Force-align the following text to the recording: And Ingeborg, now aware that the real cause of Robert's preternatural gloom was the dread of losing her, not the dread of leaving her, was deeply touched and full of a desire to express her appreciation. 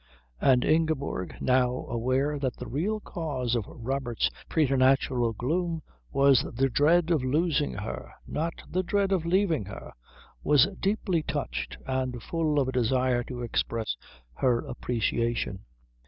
And 0.39 0.65
Ingeborg, 0.65 1.35
now 1.39 1.85
aware 1.87 2.39
that 2.39 2.55
the 2.57 2.65
real 2.65 2.99
cause 2.99 3.53
of 3.55 3.65
Robert's 3.67 4.31
preternatural 4.49 5.31
gloom 5.33 5.83
was 6.11 6.43
the 6.55 6.69
dread 6.71 7.11
of 7.11 7.23
losing 7.23 7.73
her, 7.73 8.11
not 8.25 8.63
the 8.67 8.81
dread 8.81 9.11
of 9.11 9.27
leaving 9.27 9.65
her, 9.65 9.91
was 10.43 10.65
deeply 10.79 11.21
touched 11.21 11.77
and 11.85 12.19
full 12.23 12.59
of 12.59 12.67
a 12.67 12.71
desire 12.71 13.23
to 13.25 13.43
express 13.43 13.95
her 14.33 14.65
appreciation. 14.65 15.65